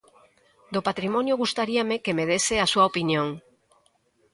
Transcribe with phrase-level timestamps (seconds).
[0.73, 3.27] Do patrimonio gustaríame que me dese a súa opinión.